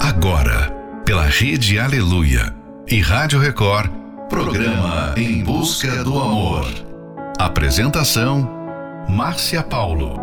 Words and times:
Agora, 0.00 0.70
pela 1.04 1.24
Rede 1.24 1.76
Aleluia 1.76 2.54
e 2.86 3.00
Rádio 3.00 3.40
Record, 3.40 3.90
programa 4.28 5.12
Em 5.16 5.42
Busca 5.42 6.04
do 6.04 6.16
Amor. 6.18 6.66
Apresentação: 7.36 8.48
Márcia 9.08 9.60
Paulo. 9.60 10.14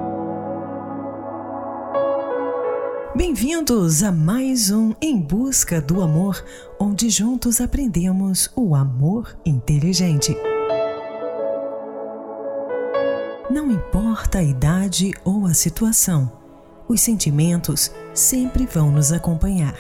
Bem-vindos 3.15 4.01
a 4.01 4.13
mais 4.13 4.71
um 4.71 4.93
Em 5.01 5.19
Busca 5.19 5.81
do 5.81 6.01
Amor, 6.01 6.42
onde 6.79 7.10
juntos 7.10 7.60
aprendemos 7.60 8.49
o 8.55 8.76
amor 8.76 9.37
inteligente. 9.46 10.35
Não 13.51 13.69
importa 13.69 14.39
a 14.39 14.44
idade 14.44 15.12
ou 15.26 15.46
a 15.46 15.53
situação, 15.53 16.31
os 16.88 17.02
sentimentos 17.02 17.91
sempre 18.16 18.66
vão 18.66 18.89
nos 18.89 19.11
acompanhar. 19.11 19.75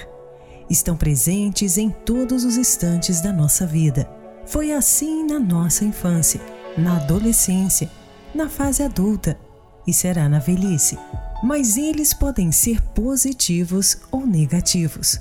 Estão 0.69 0.97
presentes 0.97 1.77
em 1.77 1.89
todos 1.89 2.43
os 2.43 2.57
instantes 2.57 3.21
da 3.21 3.31
nossa 3.31 3.65
vida. 3.65 4.09
Foi 4.45 4.71
assim 4.71 5.25
na 5.25 5.39
nossa 5.39 5.85
infância, 5.85 6.41
na 6.77 6.97
adolescência, 6.97 7.89
na 8.33 8.49
fase 8.49 8.83
adulta 8.83 9.39
e 9.87 9.93
será 9.93 10.27
na 10.27 10.39
velhice. 10.39 10.99
Mas 11.43 11.77
eles 11.77 12.13
podem 12.13 12.51
ser 12.51 12.81
positivos 12.81 13.97
ou 14.11 14.25
negativos. 14.25 15.19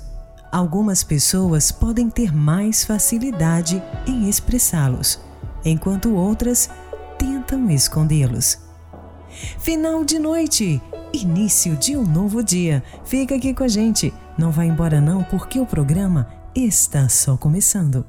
Algumas 0.51 1.03
pessoas 1.03 1.71
podem 1.71 2.09
ter 2.09 2.33
mais 2.33 2.83
facilidade 2.85 3.81
em 4.07 4.29
expressá-los, 4.29 5.19
enquanto 5.63 6.15
outras 6.15 6.69
tentam 7.17 7.69
escondê-los. 7.69 8.57
Final 9.59 10.03
de 10.05 10.17
noite, 10.17 10.81
início 11.15 11.75
de 11.75 11.95
um 11.95 12.03
novo 12.03 12.43
dia. 12.43 12.83
Fica 13.03 13.35
aqui 13.35 13.53
com 13.53 13.63
a 13.63 13.67
gente. 13.67 14.13
Não 14.37 14.51
vá 14.51 14.65
embora 14.65 14.99
não, 14.99 15.23
porque 15.23 15.59
o 15.59 15.65
programa 15.65 16.27
está 16.53 17.07
só 17.09 17.37
começando. 17.37 18.05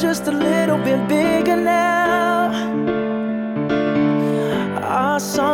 Just 0.00 0.26
a 0.26 0.32
little 0.32 0.76
bit 0.78 1.08
bigger 1.08 1.56
now. 1.56 2.50
Our 4.82 5.20
song 5.20 5.53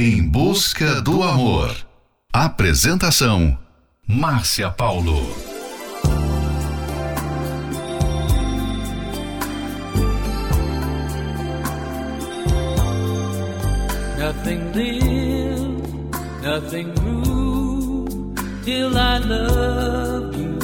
Em 0.00 0.22
Busca 0.22 1.02
do 1.02 1.24
Amor. 1.24 1.74
Apresentação: 2.32 3.58
Márcia 4.06 4.70
Paulo. 4.70 5.20
Nothing 14.16 14.72
lived, 14.72 16.14
nothing 16.44 16.94
grew 16.94 18.06
till 18.62 18.96
I 18.96 19.18
you. 20.36 20.58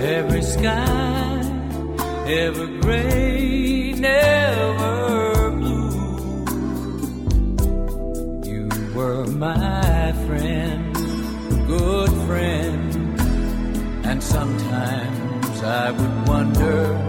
Every 0.00 0.42
sky, 0.42 1.42
every 2.26 2.80
never. 3.92 4.97
my 9.38 10.12
friend, 10.26 10.94
good 11.68 12.10
friend. 12.26 13.20
And 14.04 14.20
sometimes 14.22 15.62
I 15.62 15.92
would 15.92 16.28
wonder 16.28 17.08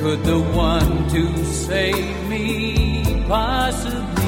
could 0.00 0.22
the 0.24 0.40
one 0.40 1.08
to 1.10 1.44
save 1.44 2.28
me 2.28 3.24
possibly? 3.26 4.19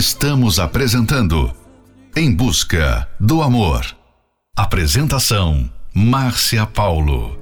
Estamos 0.00 0.58
apresentando 0.58 1.54
Em 2.16 2.34
Busca 2.34 3.06
do 3.20 3.42
Amor. 3.42 3.84
Apresentação: 4.56 5.70
Márcia 5.94 6.64
Paulo. 6.64 7.38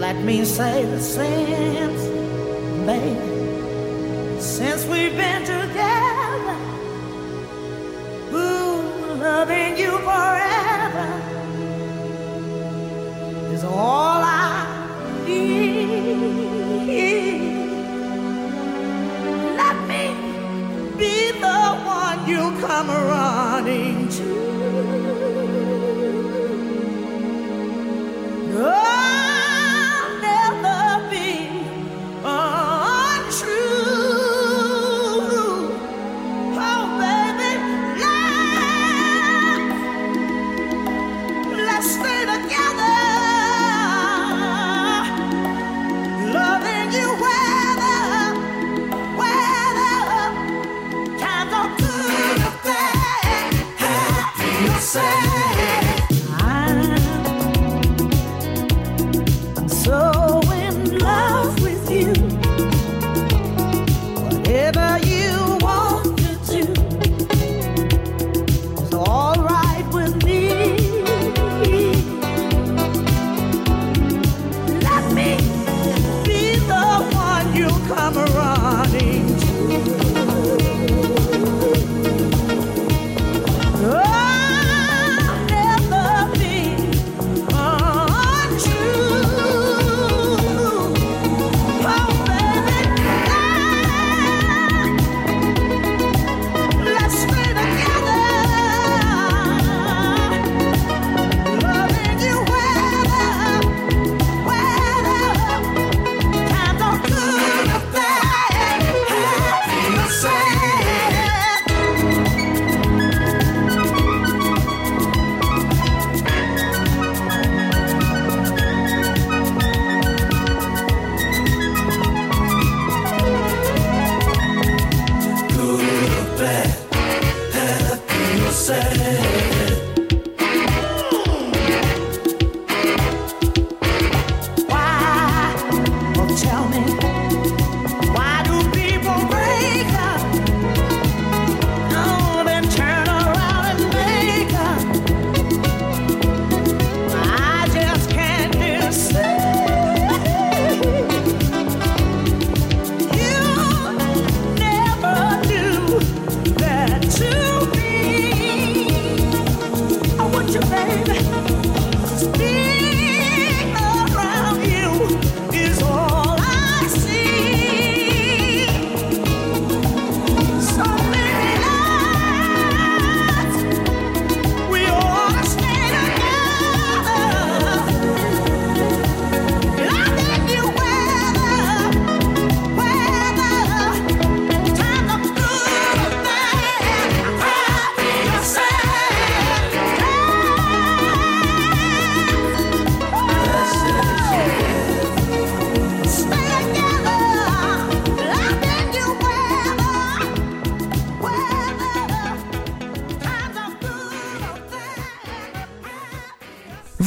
Let 0.00 0.16
me 0.24 0.44
say 0.44 0.84
the 0.84 1.00
same, 1.00 1.94
baby, 2.84 4.40
since 4.40 4.84
we've 4.88 5.16
been 5.16 5.44
together. 5.44 6.56
Ooh, 8.32 9.14
loving 9.16 9.78
you 9.78 9.96
forever. 10.00 10.41
morning 23.62 24.21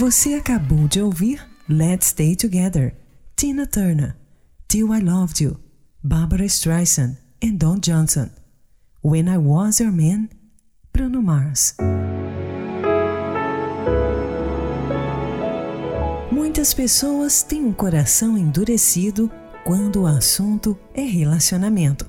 Você 0.05 0.35
acabou 0.35 0.87
de 0.87 1.01
ouvir 1.01 1.43
Let's 1.67 2.09
Stay 2.09 2.35
Together, 2.35 2.95
Tina 3.35 3.65
Turner, 3.65 4.15
Till 4.67 4.93
I 4.93 4.99
Loved 4.99 5.43
You, 5.43 5.59
Barbara 6.03 6.45
Streisand 6.45 7.17
e 7.41 7.51
Don 7.51 7.79
Johnson. 7.79 8.29
When 9.03 9.27
I 9.27 9.39
Was 9.39 9.79
Your 9.79 9.91
Man, 9.91 10.29
Bruno 10.93 11.23
Mars. 11.23 11.75
Muitas 16.31 16.71
pessoas 16.71 17.41
têm 17.41 17.65
um 17.65 17.73
coração 17.73 18.37
endurecido 18.37 19.31
quando 19.65 20.03
o 20.03 20.05
assunto 20.05 20.77
é 20.93 21.01
relacionamento. 21.01 22.05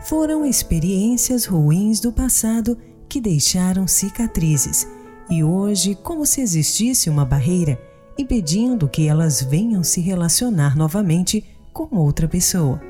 Foram 0.00 0.46
experiências 0.46 1.44
ruins 1.44 2.00
do 2.00 2.10
passado 2.10 2.78
que 3.06 3.20
deixaram 3.20 3.86
cicatrizes 3.86 4.86
e 5.30 5.44
hoje, 5.44 5.94
como 5.94 6.24
se 6.24 6.40
existisse 6.40 7.10
uma 7.10 7.24
barreira 7.24 7.78
impedindo 8.18 8.88
que 8.88 9.06
elas 9.06 9.40
venham 9.40 9.82
se 9.84 10.00
relacionar 10.00 10.76
novamente 10.76 11.44
com 11.72 11.96
outra 11.96 12.26
pessoa. 12.26 12.80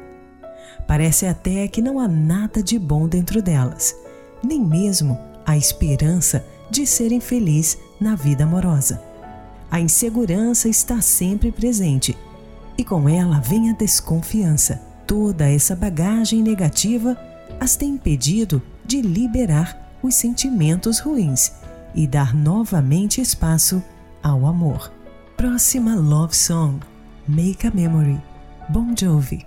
Parece 0.86 1.26
até 1.26 1.68
que 1.68 1.82
não 1.82 2.00
há 2.00 2.08
nada 2.08 2.62
de 2.62 2.78
bom 2.78 3.06
dentro 3.06 3.42
delas, 3.42 3.94
nem 4.42 4.64
mesmo 4.64 5.18
a 5.44 5.56
esperança 5.56 6.44
de 6.70 6.86
serem 6.86 7.20
felizes 7.20 7.78
na 8.00 8.14
vida 8.14 8.44
amorosa. 8.44 9.02
A 9.70 9.80
insegurança 9.80 10.68
está 10.68 11.02
sempre 11.02 11.52
presente 11.52 12.16
e 12.78 12.84
com 12.84 13.06
ela 13.06 13.40
vem 13.40 13.70
a 13.70 13.74
desconfiança. 13.74 14.80
Toda 15.06 15.48
essa 15.48 15.76
bagagem 15.76 16.42
negativa 16.42 17.18
as 17.60 17.76
tem 17.76 17.90
impedido 17.90 18.62
de 18.84 19.02
liberar 19.02 19.98
os 20.02 20.14
sentimentos 20.14 21.00
ruins 21.00 21.52
e 21.98 22.06
dar 22.06 22.32
novamente 22.32 23.20
espaço 23.20 23.82
ao 24.22 24.46
amor. 24.46 24.92
Próxima 25.36 25.96
love 25.96 26.32
song: 26.32 26.78
Make 27.26 27.66
a 27.66 27.72
Memory, 27.72 28.22
Bon 28.68 28.94
Jovi. 28.96 29.44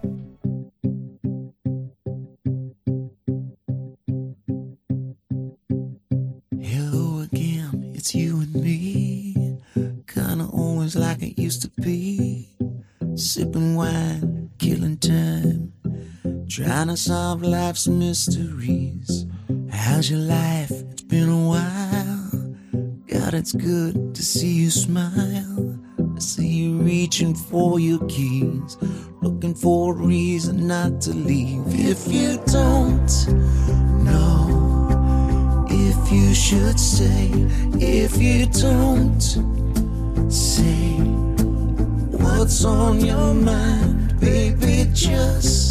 Hello 6.59 7.21
again, 7.21 7.93
it's 7.95 8.13
you 8.13 8.41
and 8.41 8.53
me. 8.61 9.57
Kinda 10.05 10.49
always 10.51 10.95
like 10.95 11.23
it 11.23 11.39
used 11.39 11.61
to 11.61 11.81
be. 11.81 12.49
Sipping 13.15 13.77
wine, 13.77 14.49
killing 14.57 14.97
time. 14.97 15.71
Trying 16.49 16.89
to 16.89 16.97
solve 16.97 17.43
life's 17.43 17.87
mysteries. 17.87 19.25
How's 19.69 20.11
your 20.11 20.19
life? 20.19 20.71
It's 20.91 21.03
been 21.03 21.29
a 21.29 21.47
while. 21.47 22.20
God, 23.23 23.35
it's 23.35 23.51
good 23.51 24.15
to 24.15 24.23
see 24.23 24.51
you 24.51 24.71
smile. 24.71 25.79
I 26.15 26.19
see 26.19 26.47
you 26.47 26.79
reaching 26.79 27.35
for 27.35 27.79
your 27.79 28.03
keys. 28.07 28.77
Looking 29.21 29.53
for 29.53 29.93
a 29.93 29.95
reason 29.95 30.65
not 30.65 31.01
to 31.01 31.11
leave. 31.11 31.61
If 31.67 32.07
you 32.07 32.41
don't 32.47 33.11
know 34.03 35.67
if 35.69 36.11
you 36.11 36.33
should 36.33 36.79
stay, 36.79 37.29
if 37.79 38.17
you 38.17 38.47
don't 38.47 39.21
say 40.31 40.97
what's 42.23 42.65
on 42.65 43.05
your 43.05 43.35
mind, 43.35 44.19
baby, 44.19 44.89
just 44.93 45.70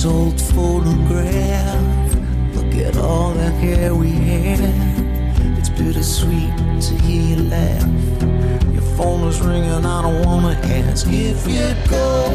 this 0.00 0.10
old 0.10 0.40
photograph. 0.40 2.14
Look 2.54 2.74
at 2.76 2.96
all 2.96 3.34
the 3.34 3.50
hair 3.50 3.94
we 3.94 4.10
had. 4.10 4.60
It's 5.58 5.68
bittersweet 5.68 6.56
to 6.56 6.94
hear 7.02 7.36
you 7.36 7.42
laugh. 7.50 7.86
Your 8.72 8.82
phone 8.96 9.28
is 9.28 9.40
ringing, 9.42 9.84
I 9.84 10.02
don't 10.02 10.24
wanna 10.24 10.58
ask 10.80 11.06
if 11.06 11.46
you'd 11.46 11.76
go. 11.90 12.32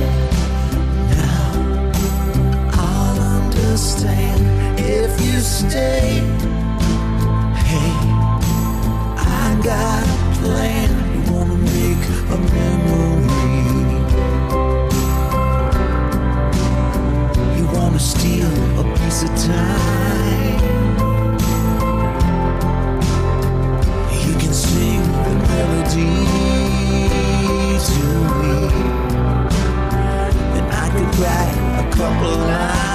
Now 1.10 1.50
I'll 2.74 3.20
understand 3.42 4.42
if 4.80 5.20
you 5.26 5.40
stay. 5.40 6.22
Hey, 7.70 7.94
I 9.18 9.60
got 9.64 10.04
a 10.04 10.40
plan. 10.40 10.90
You 11.14 11.34
wanna 11.34 11.58
make 11.58 12.04
a 12.30 12.38
memory. 12.54 12.85
Piece 19.16 19.24
of 19.24 19.48
time. 19.48 20.60
You 24.28 24.34
can 24.38 24.54
sing 24.54 25.02
the 25.24 25.36
melody 25.48 26.12
to 27.86 28.00
me, 28.42 28.56
and 30.58 30.68
I 30.74 30.90
could 30.90 31.16
write 31.20 31.56
a 31.80 31.96
couple 31.96 32.38
lines. 32.38 32.95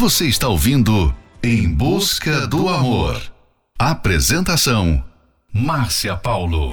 Você 0.00 0.28
está 0.28 0.48
ouvindo 0.48 1.14
Em 1.42 1.68
Busca 1.68 2.46
do 2.46 2.70
Amor. 2.70 3.20
Apresentação: 3.78 5.04
Márcia 5.52 6.16
Paulo. 6.16 6.72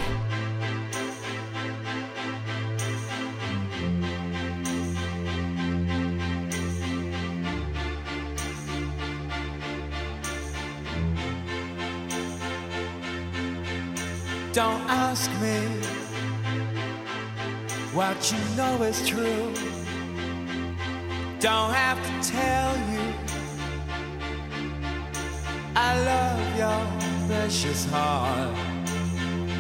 Don't 14.53 14.81
ask 14.89 15.29
me 15.41 15.67
what 17.93 18.31
you 18.31 18.39
know 18.55 18.81
is 18.85 19.01
true. 19.05 19.51
Don't 21.41 21.73
have 21.73 22.01
to 22.01 22.31
tell 22.31 22.77
you 22.89 22.96
I 25.79 25.89
love 26.11 26.57
your 26.57 26.81
precious 27.27 27.85
heart. 27.91 28.55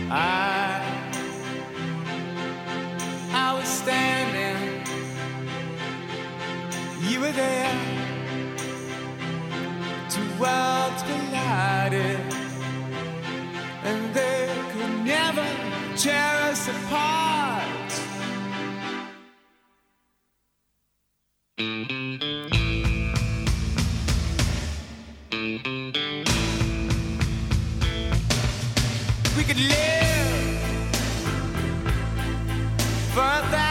I 0.09 0.81
I 3.31 3.53
was 3.53 3.67
standing, 3.67 4.83
you 7.07 7.19
were 7.19 7.31
there. 7.31 7.77
Two 10.09 10.27
worlds 10.41 11.03
collided 11.03 12.19
and 13.83 14.13
they 14.15 14.49
could 14.71 15.05
never 15.05 15.45
tear 15.95 16.33
us 16.49 16.67
apart. 16.67 18.06
We 29.37 29.43
could 29.43 29.59
live. 29.59 30.57
For 33.13 33.21
a 33.21 33.66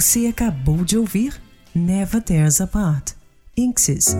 Você 0.00 0.28
acabou 0.28 0.84
de 0.84 0.96
ouvir 0.96 1.34
Never 1.74 2.22
Tears 2.22 2.60
Apart, 2.60 3.14
Inxis. 3.56 4.16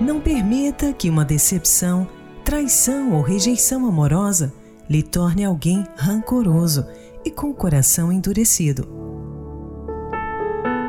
Não 0.00 0.18
permita 0.18 0.94
que 0.94 1.10
uma 1.10 1.22
decepção, 1.22 2.08
traição 2.42 3.12
ou 3.12 3.20
rejeição 3.20 3.84
amorosa 3.84 4.50
lhe 4.88 5.02
torne 5.02 5.44
alguém 5.44 5.84
rancoroso 5.94 6.86
e 7.22 7.30
com 7.30 7.50
o 7.50 7.54
coração 7.54 8.10
endurecido. 8.10 8.88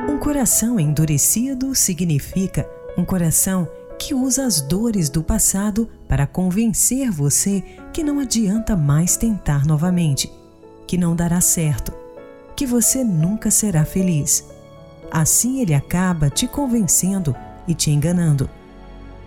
Um 0.09 0.17
coração 0.17 0.79
endurecido 0.79 1.75
significa 1.75 2.65
um 2.97 3.03
coração 3.03 3.67
que 3.99 4.13
usa 4.13 4.45
as 4.45 4.61
dores 4.61 5.09
do 5.09 5.23
passado 5.23 5.89
para 6.07 6.27
convencer 6.27 7.09
você 7.11 7.63
que 7.93 8.03
não 8.03 8.19
adianta 8.19 8.75
mais 8.75 9.17
tentar 9.17 9.65
novamente, 9.65 10.31
que 10.87 10.97
não 10.97 11.15
dará 11.15 11.41
certo, 11.41 11.93
que 12.55 12.65
você 12.65 13.03
nunca 13.03 13.49
será 13.49 13.85
feliz. 13.85 14.45
Assim 15.11 15.61
ele 15.61 15.73
acaba 15.73 16.29
te 16.29 16.47
convencendo 16.47 17.35
e 17.67 17.73
te 17.73 17.89
enganando. 17.89 18.49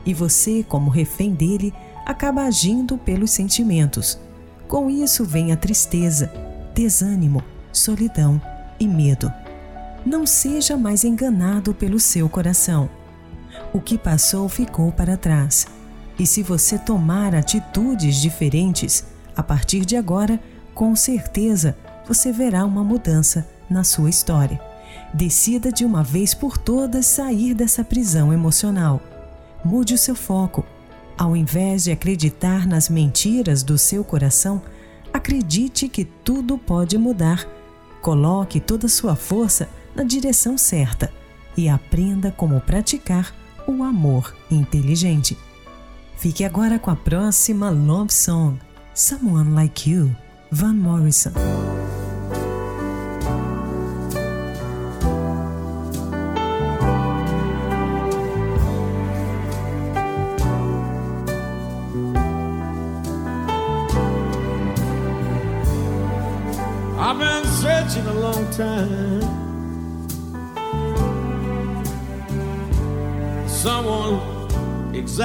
E 0.04 0.14
você, 0.14 0.62
como 0.62 0.90
refém 0.90 1.34
dele, 1.34 1.72
acaba 2.04 2.42
agindo 2.42 2.96
pelos 2.96 3.30
sentimentos. 3.30 4.18
Com 4.66 4.88
isso 4.90 5.24
vem 5.24 5.52
a 5.52 5.56
tristeza, 5.56 6.32
desânimo, 6.74 7.42
solidão 7.72 8.40
e 8.78 8.86
medo. 8.86 9.32
Não 10.04 10.26
seja 10.26 10.76
mais 10.76 11.04
enganado 11.04 11.74
pelo 11.74 11.98
seu 11.98 12.28
coração. 12.28 12.88
O 13.72 13.80
que 13.80 13.98
passou 13.98 14.48
ficou 14.48 14.90
para 14.90 15.16
trás. 15.16 15.66
E 16.18 16.26
se 16.26 16.42
você 16.42 16.78
tomar 16.78 17.34
atitudes 17.34 18.16
diferentes, 18.16 19.04
a 19.36 19.42
partir 19.42 19.84
de 19.84 19.96
agora, 19.96 20.40
com 20.74 20.96
certeza 20.96 21.76
você 22.06 22.32
verá 22.32 22.64
uma 22.64 22.82
mudança 22.82 23.46
na 23.68 23.84
sua 23.84 24.08
história. 24.08 24.60
Decida 25.12 25.70
de 25.70 25.84
uma 25.84 26.02
vez 26.02 26.32
por 26.34 26.56
todas 26.56 27.06
sair 27.06 27.54
dessa 27.54 27.84
prisão 27.84 28.32
emocional. 28.32 29.00
Mude 29.64 29.94
o 29.94 29.98
seu 29.98 30.14
foco. 30.14 30.64
Ao 31.16 31.36
invés 31.36 31.84
de 31.84 31.92
acreditar 31.92 32.66
nas 32.66 32.88
mentiras 32.88 33.62
do 33.62 33.76
seu 33.76 34.02
coração, 34.02 34.62
acredite 35.12 35.88
que 35.88 36.04
tudo 36.04 36.56
pode 36.56 36.96
mudar. 36.96 37.46
Coloque 38.00 38.60
toda 38.60 38.86
a 38.86 38.90
sua 38.90 39.14
força 39.14 39.68
na 39.94 40.04
direção 40.04 40.56
certa 40.56 41.12
e 41.56 41.68
aprenda 41.68 42.30
como 42.30 42.60
praticar 42.60 43.34
o 43.68 43.82
amor 43.84 44.34
inteligente. 44.50 45.36
Fique 46.16 46.42
agora 46.42 46.78
com 46.78 46.90
a 46.90 46.96
próxima 46.96 47.70
love 47.70 48.12
song, 48.12 48.58
Someone 48.94 49.54
Like 49.54 49.88
You, 49.88 50.16
Van 50.50 50.74
Morrison. 50.74 51.32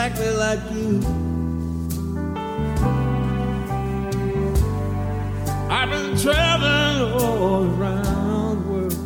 exactly 0.05 0.35
like 0.35 0.59
you. 0.71 0.99
I've 5.69 5.89
been 5.89 6.17
traveling 6.17 7.13
all 7.21 7.63
around 7.63 8.65
the 8.65 8.71
world, 8.71 8.97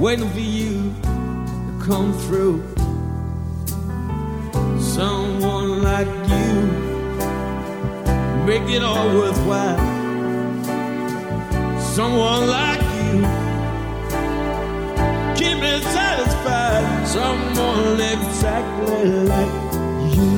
waiting 0.00 0.30
for 0.30 0.40
you 0.40 0.92
to 1.02 1.78
come 1.86 2.12
through. 2.24 2.62
Someone 4.80 5.82
like 5.82 6.08
you 6.08 6.54
make 8.44 8.68
it 8.74 8.82
all 8.82 9.08
worthwhile. 9.14 9.78
Someone 11.80 12.48
like 12.48 12.77
Someone 17.08 18.00
exactly 18.00 19.04
like 19.32 19.54
you. 20.14 20.34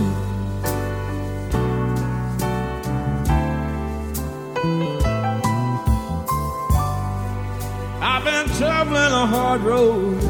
I've 8.00 8.24
been 8.24 8.46
traveling 8.56 9.12
a 9.12 9.26
hard 9.26 9.62
road. 9.62 10.20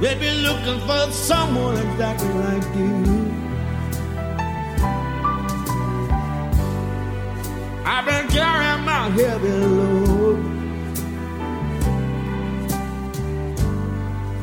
They 0.00 0.14
be 0.16 0.30
looking 0.42 0.80
for 0.80 1.12
someone 1.12 1.76
exactly 1.76 2.34
like 2.46 2.74
you. 2.74 3.28
I've 7.84 8.04
been 8.04 8.26
carrying 8.28 8.84
my 8.84 9.10
heavy 9.10 9.52
load, 9.52 10.07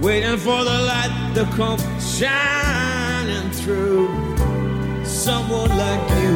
waiting 0.05 0.37
for 0.37 0.63
the 0.63 0.81
light 0.91 1.31
to 1.33 1.43
come 1.57 1.79
shining 1.99 3.49
through. 3.49 4.07
Someone 5.03 5.69
like 5.69 6.09
you, 6.21 6.35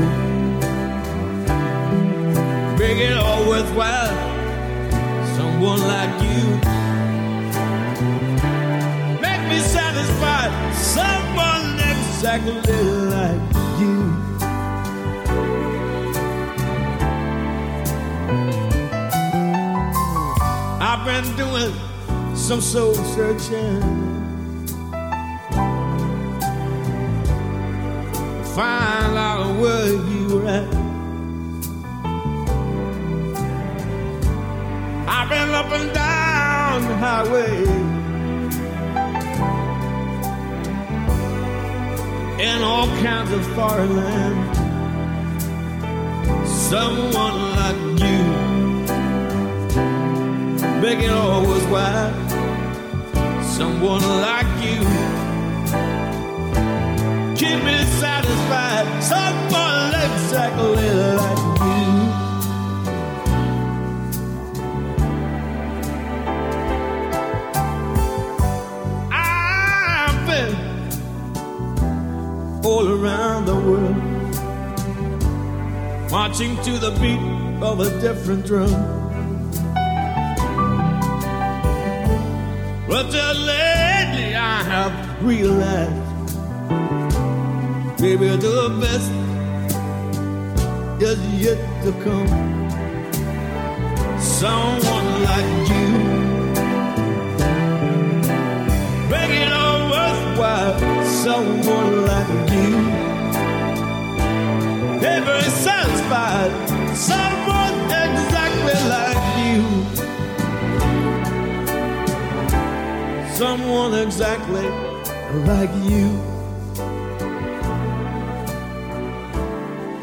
make 2.79 2.97
it 2.97 3.15
all 3.15 3.47
worthwhile. 3.47 4.15
Someone 5.37 5.81
like 5.81 6.15
you, 6.23 6.45
make 9.21 9.43
me 9.51 9.59
satisfied. 9.59 10.51
Someone 10.73 11.77
exactly 11.93 12.81
like 13.17 13.41
you. 13.79 13.95
I've 20.81 21.05
been 21.05 21.35
doing 21.35 21.88
some 22.49 22.61
soul 22.61 22.95
searching. 22.95 23.79
Find 28.55 29.15
out 29.15 29.59
where 29.61 29.89
you 29.89 30.27
were 30.33 30.47
at. 30.47 30.67
I've 35.07 35.29
been 35.29 35.49
up 35.53 35.71
and 35.71 35.93
down 35.93 36.81
the 36.87 36.97
highway. 36.97 37.55
In 42.43 42.63
all 42.63 42.87
kinds 43.03 43.31
of 43.31 43.45
foreign 43.53 43.95
lands. 43.95 44.57
Someone 46.49 47.37
like 47.59 47.79
you 48.01 48.23
make 50.81 50.99
it 51.03 51.11
all 51.11 51.43
worthwhile. 51.43 52.28
Someone 53.59 54.01
like 54.21 54.47
you, 54.63 54.79
keep 57.35 57.59
me 57.61 57.77
satisfied. 57.99 58.87
Someone 59.03 59.93
exactly 59.93 60.89
like 61.19 61.43
you. 61.65 61.87
I've 69.11 70.19
been 70.25 70.55
all 72.63 72.87
around 72.87 73.45
the 73.45 73.55
world, 73.55 73.97
marching 76.09 76.55
to 76.63 76.77
the 76.77 76.91
beat 77.01 77.19
of 77.61 77.81
a 77.81 77.89
different 77.99 78.45
drum. 78.45 78.98
But 83.01 83.11
just 83.11 83.39
lately 83.39 84.35
I 84.35 84.61
have 84.73 85.23
realized, 85.23 86.35
maybe 88.01 88.27
the 88.27 88.77
best 88.81 89.09
is 91.01 91.19
yet 91.41 91.59
to 91.83 91.91
come. 92.03 92.27
Someone 94.19 95.09
like 95.23 95.69
you, 95.71 95.87
make 99.09 99.33
it 99.43 99.53
all 99.53 99.79
worthwhile. 99.95 100.77
Someone 101.05 102.05
like 102.05 102.51
you, 102.51 102.69
never 104.99 105.41
satisfied. 105.43 106.51
Someone 106.97 107.28
someone 113.39 113.93
exactly 113.93 114.67
like 115.47 115.73
you. 115.89 116.07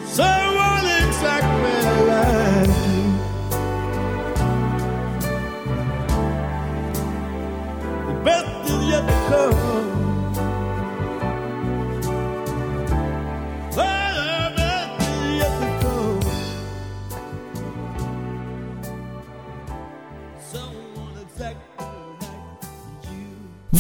Someone 0.07 0.87
exactly 1.03 1.79
like 2.11 2.77
you. 2.87 3.03
The 8.07 8.15
best 8.25 8.71
is 8.71 8.83
yet 8.89 9.05
to 9.07 9.17
come. 9.29 9.66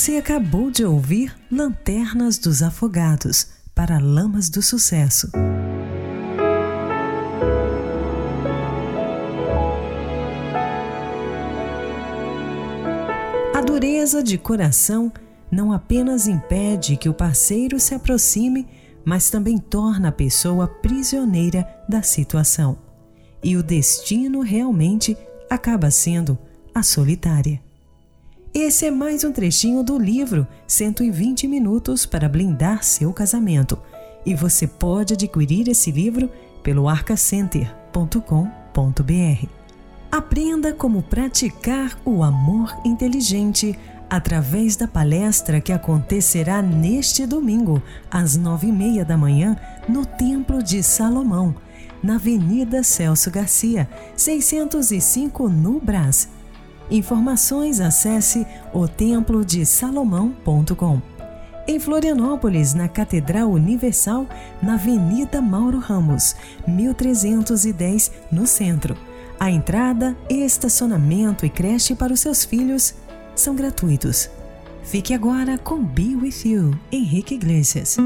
Você 0.00 0.16
acabou 0.16 0.70
de 0.70 0.82
ouvir 0.82 1.36
Lanternas 1.52 2.38
dos 2.38 2.62
Afogados 2.62 3.48
para 3.74 3.98
Lamas 3.98 4.48
do 4.48 4.62
Sucesso. 4.62 5.30
A 13.54 13.60
dureza 13.60 14.22
de 14.22 14.38
coração 14.38 15.12
não 15.52 15.70
apenas 15.70 16.26
impede 16.26 16.96
que 16.96 17.10
o 17.10 17.12
parceiro 17.12 17.78
se 17.78 17.94
aproxime, 17.94 18.66
mas 19.04 19.28
também 19.28 19.58
torna 19.58 20.08
a 20.08 20.12
pessoa 20.12 20.66
prisioneira 20.66 21.68
da 21.86 22.00
situação. 22.00 22.78
E 23.44 23.54
o 23.54 23.62
destino 23.62 24.40
realmente 24.40 25.14
acaba 25.50 25.90
sendo 25.90 26.38
a 26.74 26.82
solitária. 26.82 27.60
Esse 28.52 28.86
é 28.86 28.90
mais 28.90 29.22
um 29.22 29.30
trechinho 29.30 29.80
do 29.84 29.96
livro 29.96 30.44
120 30.66 31.46
Minutos 31.46 32.04
para 32.04 32.28
Blindar 32.28 32.82
Seu 32.82 33.12
Casamento. 33.12 33.78
E 34.26 34.34
você 34.34 34.66
pode 34.66 35.14
adquirir 35.14 35.68
esse 35.68 35.92
livro 35.92 36.28
pelo 36.60 36.88
arcacenter.com.br. 36.88 39.46
Aprenda 40.10 40.72
como 40.72 41.00
praticar 41.00 41.96
o 42.04 42.24
amor 42.24 42.76
inteligente 42.84 43.78
através 44.10 44.74
da 44.74 44.88
palestra 44.88 45.60
que 45.60 45.72
acontecerá 45.72 46.60
neste 46.60 47.24
domingo, 47.26 47.80
às 48.10 48.36
nove 48.36 48.66
e 48.66 48.72
meia 48.72 49.04
da 49.04 49.16
manhã, 49.16 49.56
no 49.88 50.04
Templo 50.04 50.60
de 50.60 50.82
Salomão, 50.82 51.54
na 52.02 52.16
Avenida 52.16 52.82
Celso 52.82 53.30
Garcia, 53.30 53.88
605 54.16 55.48
no 55.48 55.78
Brás. 55.78 56.39
Informações 56.90 57.80
acesse 57.80 58.46
otemplodesalomão.com. 58.72 61.02
Em 61.68 61.78
Florianópolis, 61.78 62.72
na 62.74 62.88
Catedral 62.88 63.50
Universal, 63.50 64.26
na 64.60 64.74
Avenida 64.74 65.40
Mauro 65.40 65.78
Ramos, 65.78 66.34
1310, 66.66 68.10
no 68.32 68.44
centro. 68.46 68.96
A 69.38 69.48
entrada, 69.50 70.16
estacionamento 70.28 71.46
e 71.46 71.50
creche 71.50 71.94
para 71.94 72.12
os 72.12 72.18
seus 72.20 72.44
filhos 72.44 72.94
são 73.36 73.54
gratuitos. 73.54 74.28
Fique 74.82 75.14
agora 75.14 75.56
com 75.58 75.80
Be 75.82 76.16
With 76.16 76.42
You, 76.44 76.76
Henrique 76.90 77.36
Iglesias. 77.36 77.96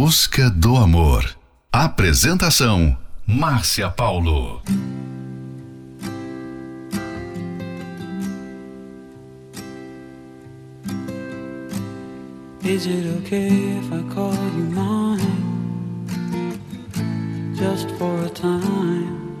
Busca 0.00 0.48
do 0.48 0.76
amor. 0.76 1.28
Apresentação: 1.72 2.96
Márcia 3.26 3.90
Paulo. 3.90 4.62
Is 12.62 12.86
it 12.86 13.06
okay 13.18 13.48
if 13.48 13.92
I 13.92 14.14
call 14.14 14.34
you 14.56 14.70
mine? 14.70 15.18
Just 17.56 17.90
for 17.98 18.22
a 18.24 18.28
time. 18.28 19.34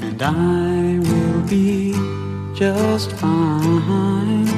And 0.00 0.22
I 0.22 0.98
will 0.98 1.42
be 1.46 1.92
just 2.54 3.12
fine 3.12 4.57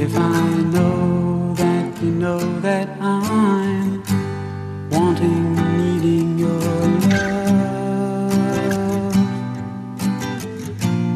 if 0.00 0.16
I 0.16 0.48
know 0.74 1.54
that 1.54 2.00
you 2.00 2.12
know 2.12 2.38
that 2.60 2.88
I'm 3.00 4.00
wanting, 4.90 5.56
needing 5.76 6.38
your 6.38 6.60
love. 7.10 8.36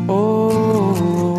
Oh, 0.09 1.39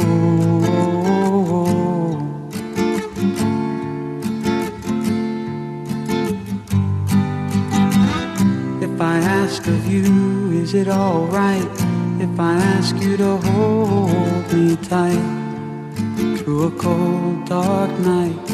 if 8.82 9.02
I 9.02 9.18
ask 9.18 9.68
of 9.68 9.86
you, 9.92 10.52
is 10.62 10.74
it 10.74 10.88
alright 10.88 11.68
if 12.22 12.40
I 12.40 12.54
ask 12.54 12.96
you 13.02 13.18
to 13.18 13.36
hold 13.36 14.54
me 14.54 14.78
tight 14.78 15.33
through 16.44 16.68
a 16.68 16.72
cold, 16.72 17.46
dark 17.46 17.90
night? 18.00 18.48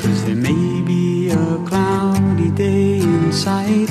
Cause 0.00 0.24
there 0.24 0.34
may 0.34 0.80
be 0.80 1.28
a 1.28 1.58
cloudy 1.66 2.50
day 2.50 3.00
in 3.00 3.30
sight. 3.30 3.90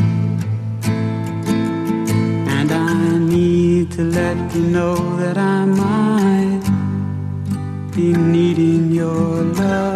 And 2.55 2.71
I 2.71 3.17
need 3.19 3.91
to 3.91 4.03
let 4.03 4.55
you 4.55 4.61
know 4.61 4.95
that 5.17 5.37
I 5.37 5.65
might 5.65 6.63
be 7.95 8.13
needing 8.13 8.91
your 8.91 9.43
love. 9.43 9.92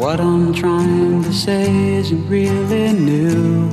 What 0.00 0.18
I'm 0.18 0.54
trying 0.54 1.22
to 1.24 1.30
say 1.30 1.68
isn't 1.96 2.26
really 2.26 2.90
new. 2.94 3.68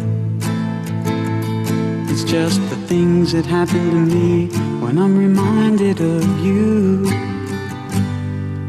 It's 2.11 2.25
just 2.25 2.59
the 2.69 2.75
things 2.85 3.31
that 3.31 3.45
happen 3.45 3.91
to 3.91 4.15
me 4.15 4.47
when 4.81 4.97
I'm 4.97 5.17
reminded 5.17 6.01
of 6.01 6.27
you. 6.45 7.05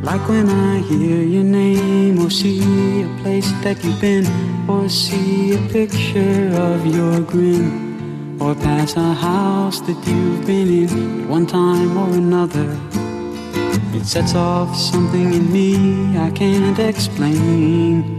Like 0.02 0.28
when 0.28 0.48
I 0.48 0.78
hear 0.78 1.20
your 1.20 1.42
name 1.42 2.24
or 2.24 2.30
see 2.30 3.02
a 3.02 3.08
place 3.22 3.50
that 3.64 3.82
you've 3.82 4.00
been 4.00 4.26
or 4.70 4.88
see 4.88 5.54
a 5.54 5.68
picture 5.68 6.50
of 6.54 6.86
your 6.86 7.20
grin 7.22 8.38
or 8.40 8.54
pass 8.54 8.94
a 8.96 9.14
house 9.14 9.80
that 9.80 9.98
you've 10.06 10.46
been 10.46 10.68
in 10.84 11.28
one 11.28 11.44
time 11.44 11.96
or 11.96 12.08
another. 12.14 12.87
It 13.94 14.04
sets 14.04 14.34
off 14.34 14.76
something 14.76 15.32
in 15.32 15.50
me 15.50 16.16
I 16.18 16.30
can't 16.30 16.78
explain. 16.78 18.18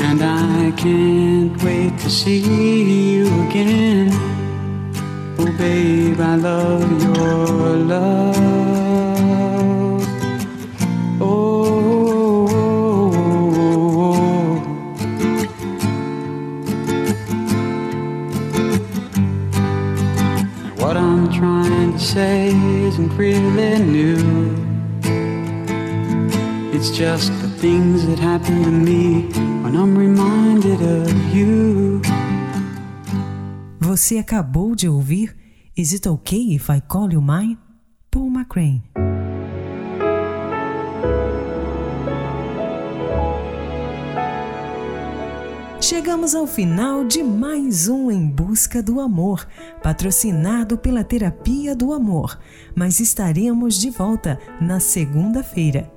And 0.00 0.22
I 0.22 0.72
can't 0.76 1.62
wait 1.62 1.98
to 1.98 2.10
see 2.10 2.40
you 3.14 3.26
again. 3.48 4.10
Oh, 5.38 5.52
babe, 5.58 6.20
I 6.20 6.34
love 6.36 7.02
your 7.02 7.76
love. 7.76 8.36
Oh, 11.20 12.48
and 20.62 20.78
what 20.80 20.96
I'm 20.96 21.30
trying 21.32 21.92
to 21.92 21.98
say 21.98 22.59
isn't 23.00 23.16
really 23.16 23.78
new. 23.78 24.16
It's 26.72 26.90
just 26.90 27.32
the 27.40 27.48
things 27.48 28.06
that 28.06 28.18
happen 28.18 28.62
to 28.62 28.70
me 28.70 29.22
when 29.62 29.74
I'm 29.76 29.96
reminded 29.96 30.80
of 30.82 31.34
you. 31.34 32.00
Você 33.80 34.18
acabou 34.18 34.74
de 34.76 34.88
ouvir 34.88 35.34
Is 35.76 35.92
It 35.92 36.06
Okay 36.06 36.54
If 36.54 36.70
I 36.70 36.80
Call 36.80 37.12
You 37.12 37.20
Mine? 37.20 37.56
Paul 38.10 38.30
McCrane. 38.30 38.82
Chegamos 45.90 46.36
ao 46.36 46.46
final 46.46 47.02
de 47.02 47.20
mais 47.20 47.88
um 47.88 48.12
Em 48.12 48.24
Busca 48.24 48.80
do 48.80 49.00
Amor, 49.00 49.44
patrocinado 49.82 50.78
pela 50.78 51.02
Terapia 51.02 51.74
do 51.74 51.92
Amor, 51.92 52.38
mas 52.76 53.00
estaremos 53.00 53.74
de 53.74 53.90
volta 53.90 54.38
na 54.60 54.78
segunda-feira. 54.78 55.92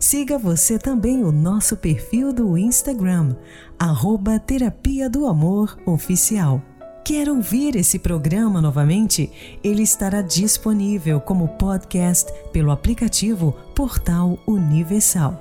Siga 0.00 0.38
você 0.38 0.78
também 0.78 1.22
o 1.22 1.30
nosso 1.30 1.76
perfil 1.76 2.32
do 2.32 2.56
Instagram, 2.56 3.36
arroba 3.78 4.38
Terapia 4.38 5.10
do 5.10 5.26
Amor 5.26 5.78
Oficial. 5.84 6.62
Quer 7.04 7.28
ouvir 7.28 7.76
esse 7.76 7.98
programa 7.98 8.62
novamente? 8.62 9.30
Ele 9.62 9.82
estará 9.82 10.22
disponível 10.22 11.20
como 11.20 11.48
podcast 11.48 12.32
pelo 12.50 12.70
aplicativo 12.70 13.54
Portal 13.74 14.38
Universal. 14.46 15.38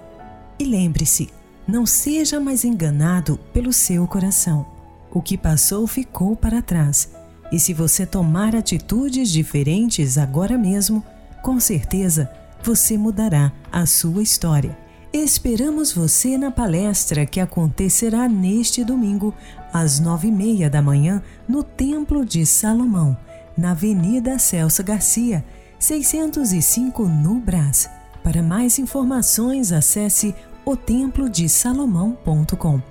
E 0.60 0.66
lembre-se, 0.66 1.30
não 1.68 1.86
seja 1.86 2.39
mais 2.39 2.64
enganado 2.64 3.39
pelo 3.53 3.72
seu 3.72 4.07
coração. 4.07 4.66
O 5.11 5.22
que 5.22 5.38
passou 5.38 5.86
ficou 5.88 6.36
para 6.36 6.61
trás. 6.61 7.09
E 7.51 7.59
se 7.59 7.74
você 7.74 8.05
tomar 8.05 8.55
atitudes 8.55 9.30
diferentes 9.30 10.18
agora 10.18 10.57
mesmo, 10.57 11.03
com 11.41 11.59
certeza 11.59 12.30
você 12.64 12.97
mudará 12.97 13.51
a 13.72 13.86
sua 13.86 14.24
história. 14.24 14.78
Esperamos 15.11 15.93
você 15.93 16.38
na 16.38 16.49
palestra 16.49 17.26
que 17.26 17.39
acontecerá 17.39 18.28
neste 18.28 18.84
domingo, 18.84 19.32
às 19.72 19.99
nove 19.99 20.30
e 20.30 20.32
meia 20.32 20.70
da 20.70 20.82
manhã, 20.82 21.22
no 21.47 21.61
Templo 21.61 22.26
de 22.26 22.45
Salomão, 22.45 23.16
na 23.55 23.72
Avenida 23.72 24.39
Celso 24.39 24.84
Garcia, 24.84 25.45
605 25.78 27.07
no 27.07 27.36
Brás. 27.36 27.88
Para 28.24 28.41
mais 28.41 28.80
informações, 28.80 29.72
acesse 29.72 30.34
otemplodesalomão.com. 30.66 32.82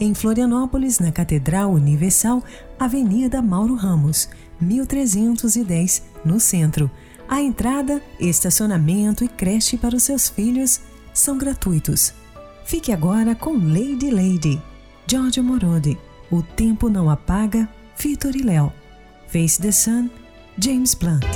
Em 0.00 0.14
Florianópolis, 0.14 0.98
na 0.98 1.12
Catedral 1.12 1.72
Universal, 1.72 2.42
Avenida 2.78 3.42
Mauro 3.42 3.74
Ramos, 3.74 4.28
1310, 4.60 6.02
no 6.24 6.40
centro. 6.40 6.90
A 7.28 7.42
entrada, 7.42 8.02
estacionamento 8.18 9.24
e 9.24 9.28
creche 9.28 9.76
para 9.76 9.96
os 9.96 10.02
seus 10.02 10.28
filhos 10.28 10.80
são 11.12 11.36
gratuitos. 11.36 12.14
Fique 12.64 12.92
agora 12.92 13.34
com 13.34 13.52
Lady 13.52 14.10
Lady, 14.10 14.62
Giorgio 15.06 15.42
Morodi, 15.42 15.98
O 16.30 16.42
Tempo 16.42 16.88
Não 16.88 17.10
Apaga, 17.10 17.68
Vitor 17.96 18.36
e 18.36 18.42
Léo. 18.42 18.72
Face 19.26 19.60
the 19.60 19.72
Sun, 19.72 20.08
James 20.58 20.94
Blunt. 20.94 21.26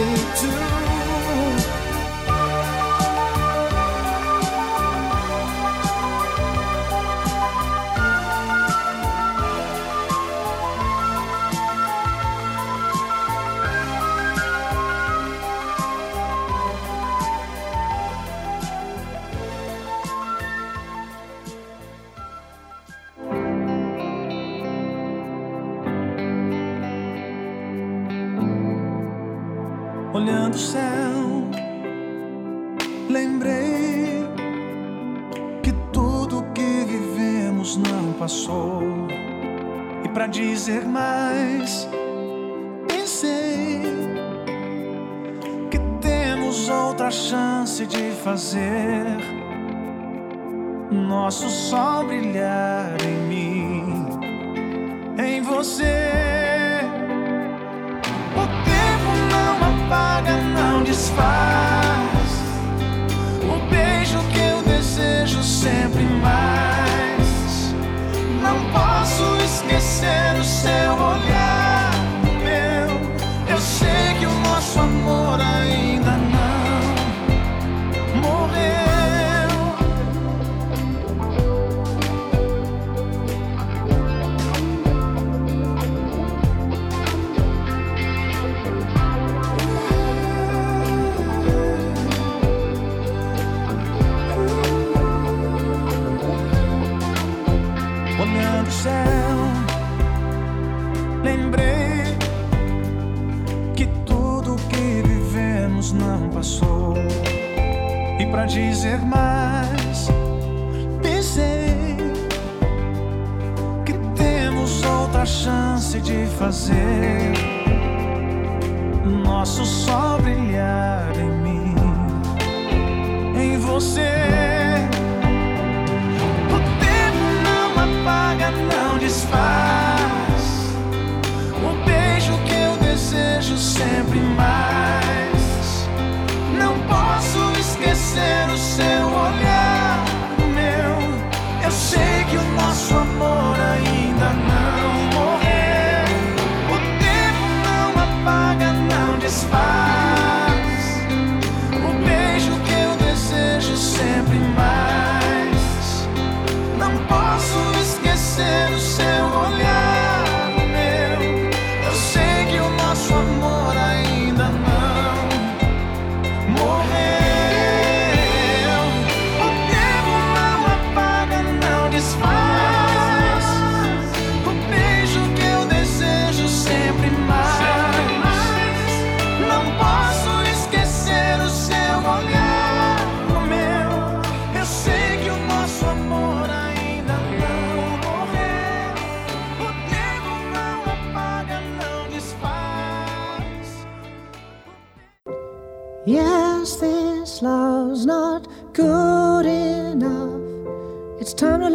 Me 0.00 0.16
to. 0.16 0.69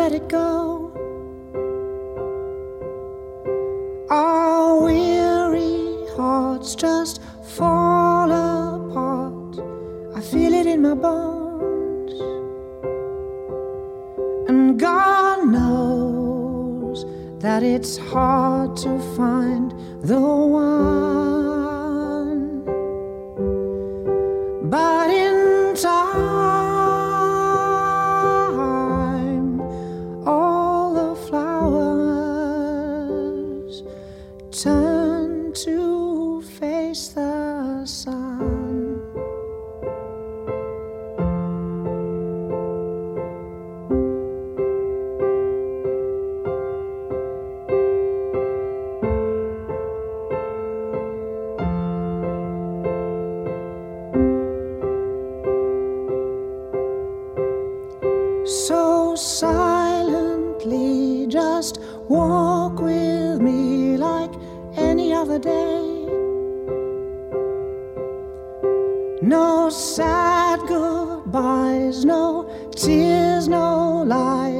Let 0.06 0.14
it 0.14 0.30
go. 0.30 0.85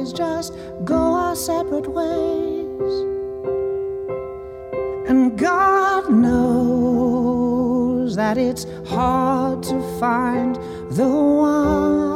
Lies, 0.06 0.12
just 0.12 0.52
go 0.84 0.96
our 0.96 1.34
separate 1.36 1.88
ways. 1.88 2.92
And 5.08 5.38
God 5.38 6.10
knows 6.10 7.36
that 8.16 8.36
it's 8.38 8.66
hard 8.86 9.62
to 9.64 9.80
find 10.00 10.56
the 10.90 11.08
one. 11.08 12.15